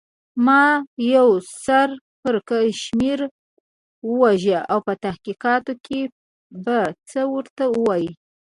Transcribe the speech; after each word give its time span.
ما 0.45 0.63
یو 1.15 1.29
سر 1.63 1.89
پړکمشر 2.21 3.19
و 4.09 4.11
وژه، 4.21 4.59
په 4.85 4.93
تحقیقاتو 5.03 5.73
کې 5.85 6.01
به 6.63 6.77
څه 7.09 7.21
ورته 7.33 7.63
وایې؟ 7.83 8.11